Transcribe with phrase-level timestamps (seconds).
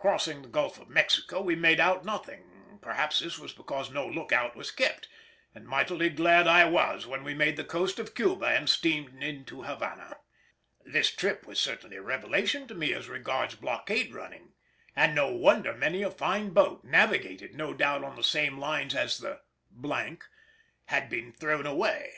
[0.00, 2.50] Crossing the Gulf of Mexico we made out nothing;
[2.82, 5.08] perhaps this was because no look out was kept;
[5.54, 9.62] and mightily glad I was when we made the coast of Cuba and steamed into
[9.62, 10.18] Havana.
[10.84, 14.54] This trip was certainly a revelation to me as regards blockade running,
[14.96, 19.18] and no wonder many a fine boat, navigated, no doubt, on the same lines as
[19.18, 19.42] the——
[20.86, 22.14] had been thrown away.